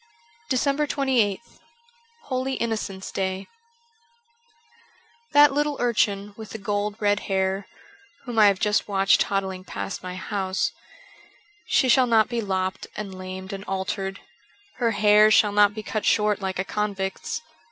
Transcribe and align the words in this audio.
'* 0.01 0.49
402 0.49 0.49
DECEMBER 0.49 0.87
28th 0.87 1.59
HOLY 2.23 2.53
INNOCENTS' 2.55 3.11
DAY 3.11 3.47
THAT 5.33 5.53
little 5.53 5.77
urchin 5.79 6.33
with 6.35 6.49
the 6.49 6.57
gold 6.57 6.95
red 6.99 7.19
hair 7.29 7.67
(whom 8.23 8.39
I 8.39 8.47
have 8.47 8.59
just 8.59 8.87
watched 8.87 9.21
toddling 9.21 9.63
past 9.63 10.01
my 10.01 10.15
house), 10.15 10.71
she 11.67 11.87
shall 11.87 12.07
not 12.07 12.29
be 12.29 12.41
lopped 12.41 12.87
and 12.97 13.13
lamed 13.13 13.53
and 13.53 13.63
altered; 13.65 14.21
her 14.77 14.89
hair 14.89 15.29
shall 15.29 15.51
not 15.51 15.75
be 15.75 15.83
cut 15.83 16.03
short 16.03 16.41
like 16.41 16.57
a 16.57 16.63
convict's. 16.65 17.43